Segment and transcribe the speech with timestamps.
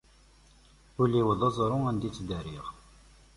[1.01, 2.65] Illu-iw, d aẓru anda i ttdariɣ.